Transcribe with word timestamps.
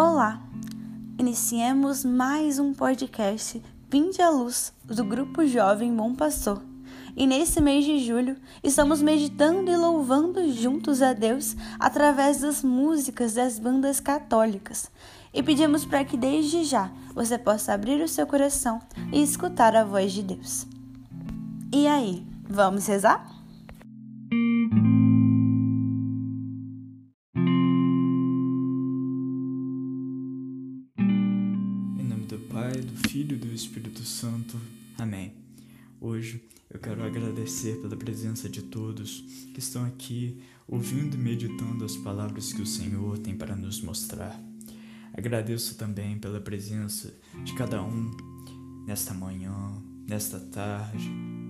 Olá! 0.00 0.40
Iniciemos 1.18 2.04
mais 2.04 2.60
um 2.60 2.72
podcast 2.72 3.60
Vinde 3.90 4.22
à 4.22 4.30
Luz 4.30 4.72
do 4.84 5.04
Grupo 5.04 5.44
Jovem 5.44 5.92
Bom 5.92 6.14
Pastor. 6.14 6.62
E 7.16 7.26
nesse 7.26 7.60
mês 7.60 7.84
de 7.84 7.98
julho, 7.98 8.36
estamos 8.62 9.02
meditando 9.02 9.68
e 9.68 9.76
louvando 9.76 10.52
juntos 10.52 11.02
a 11.02 11.12
Deus 11.12 11.56
através 11.80 12.42
das 12.42 12.62
músicas 12.62 13.34
das 13.34 13.58
bandas 13.58 13.98
católicas. 13.98 14.88
E 15.34 15.42
pedimos 15.42 15.84
para 15.84 16.04
que 16.04 16.16
desde 16.16 16.62
já 16.62 16.92
você 17.12 17.36
possa 17.36 17.72
abrir 17.72 18.00
o 18.00 18.06
seu 18.06 18.24
coração 18.24 18.80
e 19.12 19.20
escutar 19.20 19.74
a 19.74 19.82
voz 19.82 20.12
de 20.12 20.22
Deus. 20.22 20.64
E 21.74 21.88
aí, 21.88 22.24
vamos 22.48 22.86
rezar? 22.86 23.26
Filho 32.86 33.34
e 33.34 33.38
do 33.38 33.52
Espírito 33.52 34.02
Santo. 34.04 34.56
Amém. 34.96 35.32
Hoje 36.00 36.42
eu 36.70 36.78
quero 36.78 37.02
agradecer 37.02 37.80
pela 37.80 37.96
presença 37.96 38.48
de 38.48 38.62
todos 38.62 39.24
que 39.52 39.58
estão 39.58 39.84
aqui 39.84 40.38
ouvindo 40.66 41.14
e 41.14 41.18
meditando 41.18 41.84
as 41.84 41.96
palavras 41.96 42.52
que 42.52 42.62
o 42.62 42.66
Senhor 42.66 43.18
tem 43.18 43.36
para 43.36 43.56
nos 43.56 43.80
mostrar. 43.80 44.40
Agradeço 45.12 45.74
também 45.76 46.18
pela 46.18 46.40
presença 46.40 47.12
de 47.44 47.52
cada 47.54 47.82
um 47.82 48.10
nesta 48.86 49.12
manhã, 49.12 49.82
nesta 50.06 50.38
tarde, 50.38 51.08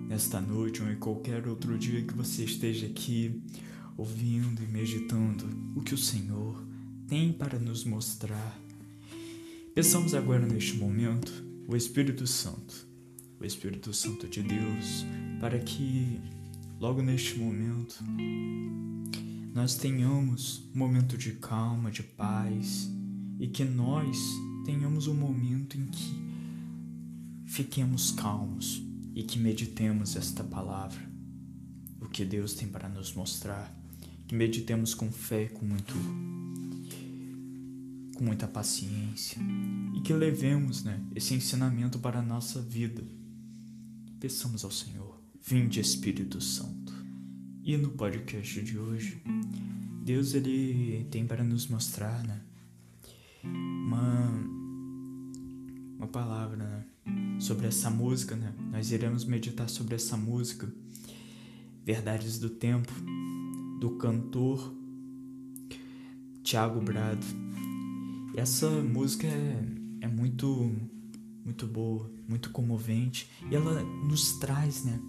nesta 0.08 0.40
noite 0.40 0.82
ou 0.82 0.90
em 0.90 0.96
qualquer 0.96 1.46
outro 1.46 1.76
dia 1.76 2.02
que 2.02 2.14
você 2.14 2.44
esteja 2.44 2.86
aqui 2.86 3.42
ouvindo 3.96 4.62
e 4.62 4.66
meditando 4.66 5.44
o 5.76 5.82
que 5.82 5.94
o 5.94 5.98
Senhor 5.98 6.64
tem 7.06 7.32
para 7.32 7.58
nos 7.58 7.84
mostrar. 7.84 8.67
Peçamos 9.74 10.14
agora 10.14 10.44
neste 10.46 10.76
momento 10.76 11.32
o 11.68 11.76
Espírito 11.76 12.26
Santo, 12.26 12.88
o 13.38 13.44
Espírito 13.44 13.92
Santo 13.94 14.26
de 14.26 14.42
Deus, 14.42 15.04
para 15.40 15.58
que 15.58 16.20
logo 16.80 17.00
neste 17.00 17.38
momento 17.38 18.02
nós 19.54 19.76
tenhamos 19.76 20.68
um 20.74 20.78
momento 20.78 21.16
de 21.16 21.32
calma, 21.32 21.90
de 21.90 22.02
paz 22.02 22.90
e 23.38 23.46
que 23.46 23.64
nós 23.64 24.18
tenhamos 24.64 25.06
um 25.06 25.14
momento 25.14 25.76
em 25.76 25.86
que 25.86 26.28
fiquemos 27.46 28.10
calmos 28.10 28.82
e 29.14 29.22
que 29.22 29.38
meditemos 29.38 30.16
esta 30.16 30.42
palavra, 30.42 31.00
o 32.00 32.08
que 32.08 32.24
Deus 32.24 32.54
tem 32.54 32.68
para 32.68 32.88
nos 32.88 33.14
mostrar, 33.14 33.76
que 34.26 34.34
meditemos 34.34 34.94
com 34.94 35.10
fé, 35.12 35.46
com 35.46 35.64
muito 35.64 35.94
com 38.18 38.24
muita 38.24 38.48
paciência 38.48 39.40
e 39.94 40.00
que 40.00 40.12
levemos 40.12 40.82
né, 40.82 41.00
esse 41.14 41.34
ensinamento 41.34 42.00
para 42.00 42.18
a 42.18 42.22
nossa 42.22 42.60
vida. 42.60 43.02
Peçamos 44.18 44.64
ao 44.64 44.72
Senhor, 44.72 45.22
vinde 45.40 45.78
Espírito 45.78 46.40
Santo. 46.40 46.92
E 47.62 47.76
no 47.76 47.90
podcast 47.90 48.60
de 48.60 48.76
hoje, 48.76 49.22
Deus 50.04 50.34
ele 50.34 51.06
tem 51.12 51.24
para 51.26 51.44
nos 51.44 51.68
mostrar 51.68 52.24
né, 52.24 52.40
uma, 53.44 54.30
uma 55.96 56.08
palavra 56.08 56.56
né, 56.56 57.38
sobre 57.38 57.68
essa 57.68 57.88
música. 57.88 58.34
Né? 58.34 58.52
Nós 58.72 58.90
iremos 58.90 59.24
meditar 59.24 59.68
sobre 59.68 59.94
essa 59.94 60.16
música, 60.16 60.68
Verdades 61.84 62.40
do 62.40 62.50
Tempo, 62.50 62.92
do 63.78 63.90
cantor 63.90 64.74
Tiago 66.42 66.80
Brado. 66.80 67.24
Essa 68.38 68.70
música 68.70 69.26
é, 69.26 69.64
é 70.02 70.06
muito 70.06 70.70
muito 71.44 71.66
boa, 71.66 72.08
muito 72.28 72.50
comovente 72.50 73.28
e 73.50 73.56
ela 73.56 73.82
nos 73.82 74.38
traz, 74.38 74.84
né, 74.84 75.00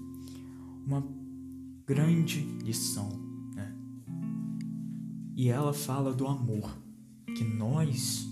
uma 0.84 1.08
grande 1.86 2.40
lição, 2.64 3.08
né? 3.54 3.72
E 5.36 5.48
ela 5.48 5.74
fala 5.74 6.12
do 6.12 6.26
amor, 6.26 6.76
que 7.38 7.44
nós 7.44 8.28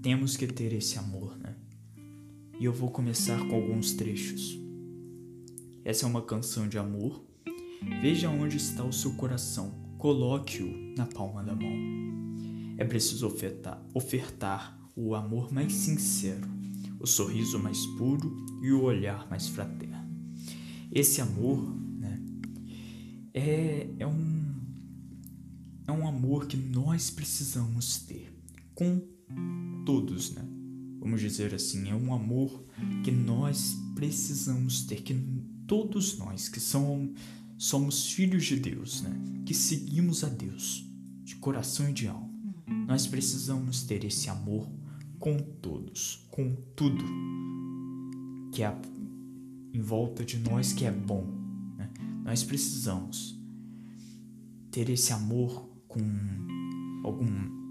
temos 0.00 0.36
que 0.36 0.46
ter 0.46 0.72
esse 0.72 0.96
amor, 1.00 1.36
né? 1.38 1.56
E 2.60 2.64
eu 2.64 2.72
vou 2.72 2.92
começar 2.92 3.44
com 3.48 3.56
alguns 3.56 3.92
trechos. 3.94 4.56
Essa 5.84 6.06
é 6.06 6.08
uma 6.08 6.22
canção 6.22 6.68
de 6.68 6.78
amor. 6.78 7.24
Veja 8.00 8.30
onde 8.30 8.56
está 8.56 8.84
o 8.84 8.92
seu 8.92 9.14
coração, 9.14 9.74
coloque-o 9.98 10.94
na 10.96 11.06
palma 11.06 11.42
da 11.42 11.56
mão. 11.56 12.12
É 12.78 12.84
preciso 12.84 13.26
ofertar, 13.26 13.82
ofertar 13.94 14.78
o 14.96 15.14
amor 15.14 15.52
mais 15.52 15.72
sincero, 15.72 16.48
o 16.98 17.06
sorriso 17.06 17.58
mais 17.58 17.84
puro 17.98 18.44
e 18.62 18.72
o 18.72 18.82
olhar 18.82 19.28
mais 19.28 19.48
fraterno. 19.48 19.92
Esse 20.90 21.20
amor 21.20 21.58
né, 21.98 22.20
é, 23.32 23.88
é, 23.98 24.06
um, 24.06 24.54
é 25.86 25.92
um 25.92 26.06
amor 26.06 26.46
que 26.46 26.56
nós 26.56 27.10
precisamos 27.10 27.98
ter 27.98 28.32
com 28.74 29.00
todos, 29.84 30.32
né? 30.32 30.46
Vamos 31.00 31.20
dizer 31.20 31.54
assim, 31.54 31.88
é 31.88 31.94
um 31.94 32.14
amor 32.14 32.64
que 33.02 33.10
nós 33.10 33.76
precisamos 33.94 34.82
ter, 34.82 35.02
que 35.02 35.14
todos 35.66 36.16
nós 36.18 36.48
que 36.48 36.60
são, 36.60 37.12
somos 37.58 38.12
filhos 38.12 38.44
de 38.44 38.56
Deus, 38.56 39.02
né? 39.02 39.12
Que 39.44 39.54
seguimos 39.54 40.22
a 40.22 40.28
Deus 40.28 40.86
de 41.24 41.36
coração 41.36 41.88
e 41.88 41.92
de 41.92 42.06
alma 42.06 42.31
nós 42.86 43.06
precisamos 43.06 43.82
ter 43.82 44.04
esse 44.04 44.28
amor 44.28 44.68
com 45.18 45.38
todos, 45.38 46.26
com 46.30 46.54
tudo 46.74 47.04
que 48.52 48.62
é 48.62 48.76
em 49.72 49.80
volta 49.80 50.24
de 50.24 50.38
nós 50.38 50.72
que 50.72 50.84
é 50.84 50.90
bom. 50.90 51.26
Né? 51.76 51.90
Nós 52.24 52.42
precisamos 52.42 53.38
ter 54.70 54.90
esse 54.90 55.12
amor 55.12 55.68
com 55.88 56.00
algum 57.04 57.62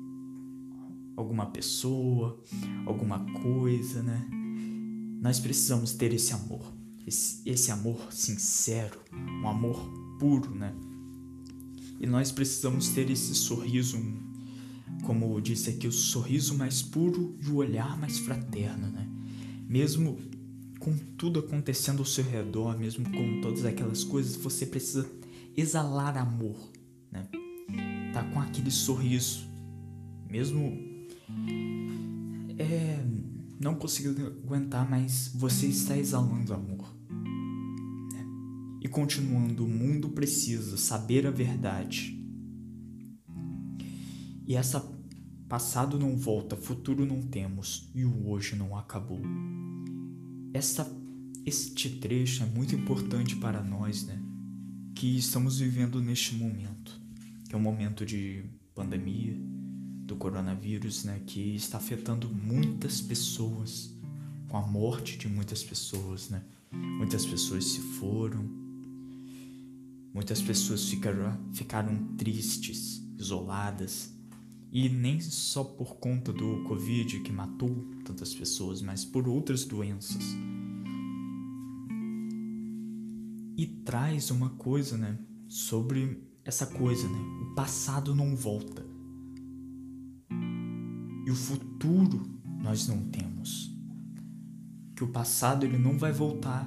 alguma 1.15 1.45
pessoa, 1.47 2.41
alguma 2.85 3.19
coisa, 3.41 4.01
né? 4.01 4.27
Nós 5.21 5.39
precisamos 5.39 5.93
ter 5.93 6.13
esse 6.13 6.33
amor, 6.33 6.73
esse, 7.05 7.47
esse 7.47 7.71
amor 7.71 8.11
sincero, 8.11 8.99
um 9.13 9.47
amor 9.47 9.77
puro, 10.19 10.55
né? 10.55 10.73
E 11.99 12.07
nós 12.07 12.31
precisamos 12.31 12.89
ter 12.89 13.09
esse 13.11 13.35
sorriso, 13.35 13.99
como 15.01 15.39
disse 15.41 15.69
aqui, 15.69 15.87
o 15.87 15.91
sorriso 15.91 16.57
mais 16.57 16.81
puro 16.81 17.35
e 17.41 17.47
o 17.49 17.55
olhar 17.55 17.97
mais 17.99 18.19
fraterno, 18.19 18.87
né? 18.87 19.07
Mesmo 19.67 20.19
com 20.79 20.97
tudo 21.17 21.39
acontecendo 21.39 21.99
ao 21.99 22.05
seu 22.05 22.23
redor, 22.23 22.77
mesmo 22.77 23.05
com 23.09 23.41
todas 23.41 23.65
aquelas 23.65 24.03
coisas, 24.03 24.35
você 24.35 24.65
precisa 24.65 25.09
exalar 25.55 26.17
amor, 26.17 26.57
né? 27.11 27.27
Tá 28.13 28.23
com 28.23 28.39
aquele 28.39 28.71
sorriso, 28.71 29.47
mesmo 30.29 30.77
é, 32.57 33.03
não 33.59 33.75
conseguindo 33.75 34.27
aguentar, 34.43 34.89
mas 34.89 35.31
você 35.33 35.67
está 35.67 35.97
exalando 35.97 36.53
amor. 36.53 36.95
Né? 37.09 38.25
E 38.81 38.87
continuando, 38.87 39.65
o 39.65 39.69
mundo 39.69 40.09
precisa 40.09 40.77
saber 40.77 41.25
a 41.25 41.31
verdade 41.31 42.20
e 44.51 44.55
essa 44.55 44.85
passado 45.47 45.97
não 45.97 46.17
volta, 46.17 46.57
futuro 46.57 47.05
não 47.05 47.21
temos 47.21 47.89
e 47.95 48.03
o 48.03 48.27
hoje 48.27 48.53
não 48.53 48.77
acabou. 48.77 49.21
Essa, 50.53 50.93
este 51.45 51.89
trecho 51.89 52.43
é 52.43 52.45
muito 52.47 52.75
importante 52.75 53.37
para 53.37 53.63
nós, 53.63 54.03
né? 54.03 54.21
Que 54.93 55.17
estamos 55.17 55.59
vivendo 55.59 56.01
neste 56.01 56.35
momento, 56.35 56.99
que 57.47 57.55
é 57.55 57.57
um 57.57 57.61
momento 57.61 58.05
de 58.05 58.43
pandemia 58.75 59.37
do 60.05 60.17
coronavírus, 60.17 61.05
né? 61.05 61.21
Que 61.25 61.55
está 61.55 61.77
afetando 61.77 62.27
muitas 62.27 62.99
pessoas, 62.99 63.95
com 64.49 64.57
a 64.57 64.67
morte 64.67 65.17
de 65.17 65.29
muitas 65.29 65.63
pessoas, 65.63 66.29
né? 66.29 66.43
Muitas 66.73 67.25
pessoas 67.25 67.63
se 67.63 67.79
foram, 67.79 68.43
muitas 70.13 70.41
pessoas 70.41 70.89
ficaram, 70.89 71.39
ficaram 71.53 72.15
tristes, 72.17 73.01
isoladas 73.17 74.19
e 74.71 74.87
nem 74.87 75.19
só 75.19 75.65
por 75.65 75.97
conta 75.97 76.31
do 76.31 76.63
Covid 76.63 77.19
que 77.19 77.31
matou 77.31 77.85
tantas 78.05 78.33
pessoas, 78.33 78.81
mas 78.81 79.03
por 79.03 79.27
outras 79.27 79.65
doenças. 79.65 80.23
E 83.57 83.67
traz 83.83 84.31
uma 84.31 84.51
coisa, 84.51 84.97
né, 84.97 85.19
sobre 85.47 86.23
essa 86.45 86.65
coisa, 86.65 87.07
né? 87.09 87.19
O 87.41 87.53
passado 87.53 88.15
não 88.15 88.33
volta. 88.33 88.85
E 91.25 91.29
o 91.29 91.35
futuro 91.35 92.23
nós 92.61 92.87
não 92.87 93.09
temos. 93.09 93.69
Que 94.95 95.03
o 95.03 95.09
passado 95.09 95.65
ele 95.65 95.77
não 95.77 95.97
vai 95.97 96.13
voltar. 96.13 96.65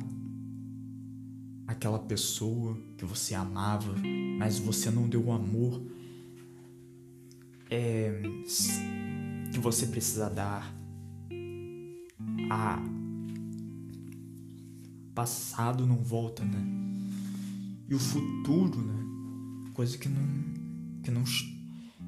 Aquela 1.66 1.98
pessoa 1.98 2.78
que 2.98 3.04
você 3.06 3.34
amava, 3.34 3.94
mas 4.38 4.58
você 4.58 4.90
não 4.90 5.08
deu 5.08 5.24
o 5.24 5.32
amor 5.32 5.82
é, 7.74 8.22
que 9.52 9.58
você 9.58 9.86
precisa 9.86 10.30
dar. 10.30 10.74
A 12.50 12.78
passado 15.14 15.86
não 15.86 16.02
volta, 16.02 16.44
né? 16.44 16.62
E 17.88 17.94
o 17.94 17.98
futuro, 17.98 18.80
né? 18.80 19.70
Coisa 19.72 19.96
que 19.98 20.08
não 20.08 20.44
que 21.02 21.10
não 21.10 21.24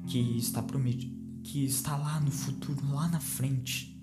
que 0.07 0.37
está 0.37 0.61
prometido, 0.61 1.15
que 1.43 1.65
está 1.65 1.97
lá 1.97 2.19
no 2.19 2.31
futuro, 2.31 2.79
lá 2.89 3.07
na 3.09 3.19
frente, 3.19 3.95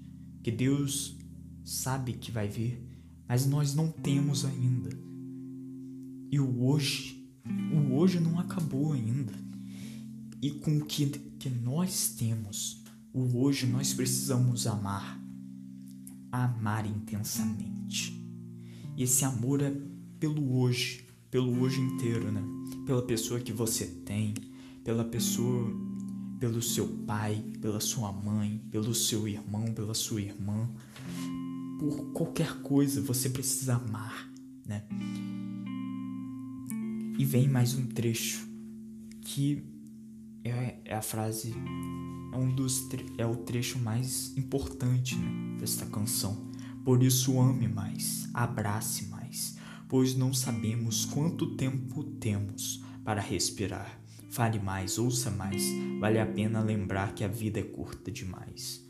que 0.43 0.51
Deus 0.51 1.17
sabe 1.65 2.13
que 2.13 2.31
vai 2.31 2.47
vir, 2.47 2.81
mas 3.27 3.47
nós 3.47 3.75
não 3.75 3.91
temos 3.91 4.45
ainda. 4.45 4.91
E 6.31 6.39
o 6.39 6.63
hoje, 6.65 7.27
o 7.73 7.95
hoje 7.95 8.21
não 8.21 8.39
acabou 8.39 8.93
ainda. 8.93 9.33
E 10.43 10.51
com 10.51 10.77
o 10.77 10.85
que, 10.85 11.07
que 11.44 11.50
nós 11.50 12.08
temos, 12.17 12.82
o 13.12 13.38
hoje 13.38 13.67
nós 13.67 13.93
precisamos 13.93 14.67
amar. 14.67 15.23
Amar 16.32 16.87
intensamente. 16.87 18.19
E 18.96 19.02
esse 19.02 19.26
amor 19.26 19.61
é 19.61 19.70
pelo 20.19 20.56
hoje, 20.56 21.06
pelo 21.31 21.61
hoje 21.61 21.82
inteiro, 21.82 22.32
né? 22.32 22.43
Pela 22.87 23.02
pessoa 23.02 23.38
que 23.38 23.52
você 23.52 23.85
tem, 23.85 24.32
pela 24.82 25.05
pessoa, 25.05 25.70
pelo 26.41 26.62
seu 26.62 26.88
pai, 27.06 27.44
pela 27.61 27.79
sua 27.79 28.11
mãe, 28.11 28.67
pelo 28.70 28.94
seu 28.94 29.29
irmão, 29.29 29.67
pela 29.75 29.93
sua 29.93 30.23
irmã. 30.23 30.67
Por 31.79 32.11
qualquer 32.14 32.62
coisa 32.62 33.02
você 33.02 33.29
precisa 33.29 33.75
amar, 33.75 34.32
né? 34.64 34.82
E 37.19 37.25
vem 37.26 37.50
mais 37.50 37.75
um 37.75 37.85
trecho 37.87 38.49
que 39.20 39.74
é, 40.44 40.79
é 40.85 40.94
a 40.94 41.02
frase 41.02 41.55
é 42.32 42.37
um 42.37 42.55
dos 42.55 42.88
é 43.17 43.26
o 43.26 43.37
trecho 43.37 43.79
mais 43.79 44.37
importante 44.37 45.17
né, 45.17 45.56
desta 45.58 45.87
canção 45.87 46.52
por 46.85 47.02
isso, 47.02 47.41
ame 47.41 47.67
mais, 47.67 48.29
abrace 48.35 49.06
mais, 49.06 49.56
pois 49.88 50.14
não 50.14 50.35
sabemos 50.35 51.06
quanto 51.06 51.56
tempo 51.56 52.05
temos 52.05 52.85
para 53.02 53.23
respirar. 53.23 53.99
Fale 54.29 54.58
mais, 54.58 54.99
ouça 54.99 55.31
mais, 55.31 55.62
vale 55.99 56.19
a 56.19 56.26
pena 56.26 56.61
lembrar 56.61 57.14
que 57.14 57.25
a 57.25 57.29
vida 57.29 57.58
é 57.58 57.62
curta 57.62 58.11
demais. 58.11 58.85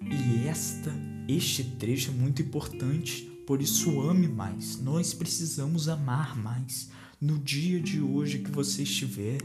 E 0.00 0.46
esta, 0.46 0.94
este 1.26 1.64
trecho 1.64 2.12
é 2.12 2.14
muito 2.14 2.42
importante, 2.42 3.22
por 3.44 3.60
isso 3.60 4.00
ame 4.02 4.28
mais. 4.28 4.80
Nós 4.80 5.12
precisamos 5.12 5.88
amar 5.88 6.36
mais. 6.36 6.90
No 7.20 7.40
dia 7.40 7.80
de 7.80 8.00
hoje 8.00 8.38
que 8.38 8.52
você 8.52 8.84
estiver, 8.84 9.38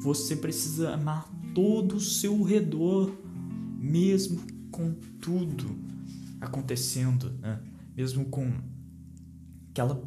você 0.00 0.34
precisa 0.34 0.94
amar 0.94 1.28
todo 1.54 1.96
o 1.96 2.00
seu 2.00 2.42
redor, 2.42 3.14
mesmo 3.78 4.40
com 4.70 4.94
tudo 5.20 5.78
acontecendo, 6.40 7.30
né? 7.38 7.60
mesmo 7.94 8.24
com 8.24 8.50
aquela 9.70 10.02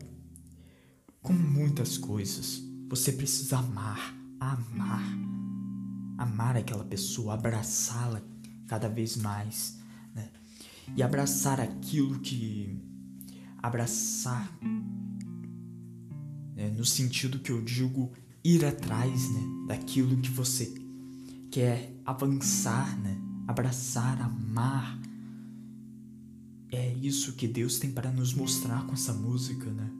com 1.21 1.31
muitas 1.31 1.97
coisas. 1.97 2.61
Você 2.89 3.11
precisa 3.11 3.59
amar, 3.59 4.15
amar, 4.39 5.03
amar 6.17 6.57
aquela 6.57 6.83
pessoa, 6.83 7.35
abraçá-la 7.35 8.21
cada 8.67 8.89
vez 8.89 9.15
mais, 9.15 9.77
né? 10.13 10.29
E 10.97 11.03
abraçar 11.03 11.59
aquilo 11.61 12.19
que 12.19 12.81
abraçar 13.61 14.51
né? 16.55 16.69
no 16.75 16.83
sentido 16.83 17.39
que 17.39 17.51
eu 17.51 17.61
digo 17.61 18.11
ir 18.43 18.65
atrás, 18.65 19.29
né? 19.31 19.41
Daquilo 19.67 20.17
que 20.17 20.29
você 20.29 20.73
quer 21.49 21.99
avançar, 22.05 22.99
né? 22.99 23.17
Abraçar, 23.47 24.21
amar 24.21 24.99
é 26.73 26.91
isso 26.95 27.33
que 27.33 27.47
Deus 27.47 27.77
tem 27.77 27.91
para 27.91 28.11
nos 28.11 28.33
mostrar 28.33 28.83
com 28.87 28.93
essa 28.93 29.13
música, 29.13 29.69
né? 29.69 29.91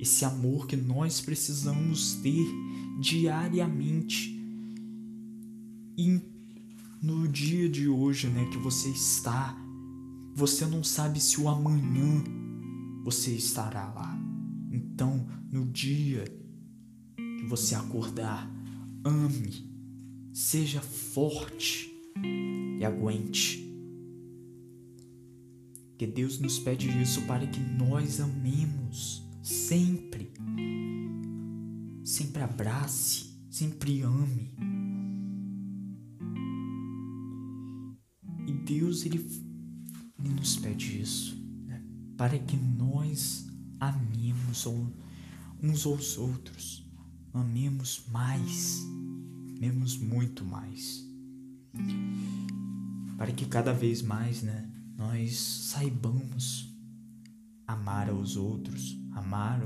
Esse 0.00 0.24
amor 0.24 0.66
que 0.66 0.76
nós 0.76 1.20
precisamos 1.20 2.14
ter 2.14 2.44
diariamente. 3.00 4.36
E 5.96 6.20
no 7.00 7.28
dia 7.28 7.68
de 7.68 7.88
hoje, 7.88 8.26
né, 8.26 8.44
que 8.46 8.58
você 8.58 8.88
está, 8.88 9.56
você 10.34 10.66
não 10.66 10.82
sabe 10.82 11.20
se 11.20 11.40
o 11.40 11.48
amanhã 11.48 12.24
você 13.04 13.30
estará 13.30 13.88
lá. 13.92 14.18
Então, 14.72 15.24
no 15.52 15.66
dia 15.66 16.24
você 17.48 17.74
acordar, 17.74 18.48
ame, 19.04 19.68
seja 20.32 20.80
forte 20.80 21.90
e 22.78 22.84
aguente 22.84 23.68
que 25.98 26.06
Deus 26.06 26.38
nos 26.38 26.60
pede 26.60 26.88
isso 27.02 27.22
para 27.22 27.44
que 27.44 27.58
nós 27.58 28.20
amemos 28.20 29.20
sempre. 29.42 30.30
Sempre 32.04 32.42
abrace, 32.44 33.34
sempre 33.50 34.02
ame. 34.02 34.54
E 38.46 38.52
Deus 38.64 39.04
ele, 39.04 39.18
ele 40.20 40.34
nos 40.34 40.56
pede 40.56 41.02
isso, 41.02 41.36
né? 41.66 41.82
para 42.16 42.38
que 42.38 42.56
nós 42.56 43.48
amemos 43.80 44.66
uns 45.60 45.84
aos 45.84 46.16
outros, 46.16 46.87
amemos 47.32 48.04
mais, 48.10 48.80
amemos 49.56 49.96
muito 49.96 50.44
mais, 50.44 51.04
para 53.16 53.32
que 53.32 53.46
cada 53.46 53.72
vez 53.72 54.02
mais, 54.02 54.42
né? 54.42 54.70
nós 54.96 55.38
saibamos 55.38 56.74
amar 57.66 58.10
aos 58.10 58.36
outros, 58.36 58.98
amar 59.12 59.60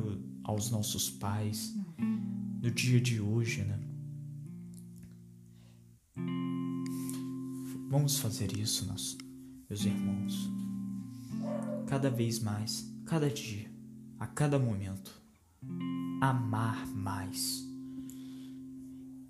aos 0.45 0.71
nossos 0.71 1.09
pais 1.09 1.75
no 2.63 2.71
dia 2.71 3.01
de 3.01 3.21
hoje, 3.21 3.65
né? 3.65 3.79
Vamos 7.89 8.19
fazer 8.19 8.57
isso, 8.57 8.87
nós, 8.87 9.17
meus 9.69 9.85
irmãos. 9.85 10.51
Cada 11.87 12.11
vez 12.11 12.41
mais, 12.41 12.91
cada 13.05 13.29
dia, 13.29 13.71
a 14.19 14.27
cada 14.27 14.59
momento, 14.59 15.13
amar 16.23 16.87
mais. 16.95 17.69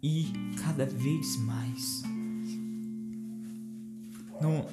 E 0.02 0.26
cada 0.62 0.84
vez 0.84 1.38
mais 1.38 2.02
não 4.42 4.68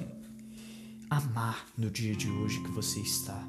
amar 1.08 1.66
no 1.78 1.90
dia 1.90 2.14
de 2.14 2.28
hoje 2.28 2.62
que 2.62 2.70
você 2.72 3.00
está. 3.00 3.48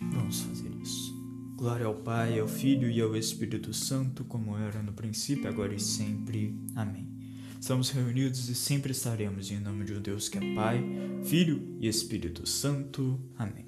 Vamos 0.00 0.40
fazer 0.40 0.70
isso. 0.80 1.14
Glória 1.54 1.84
ao 1.84 1.96
Pai, 1.96 2.38
ao 2.38 2.48
Filho 2.48 2.88
e 2.88 2.98
ao 3.00 3.14
Espírito 3.14 3.74
Santo, 3.74 4.24
como 4.24 4.56
era 4.56 4.82
no 4.82 4.94
princípio, 4.94 5.48
agora 5.48 5.74
e 5.74 5.80
sempre. 5.80 6.58
Amém. 6.74 7.06
Estamos 7.60 7.90
reunidos 7.90 8.48
e 8.48 8.54
sempre 8.54 8.92
estaremos 8.92 9.50
em 9.50 9.60
nome 9.60 9.84
de 9.84 9.92
um 9.92 10.00
Deus 10.00 10.30
que 10.30 10.38
é 10.38 10.54
Pai, 10.54 10.82
Filho 11.24 11.76
e 11.78 11.88
Espírito 11.88 12.48
Santo. 12.48 13.20
Amém. 13.36 13.67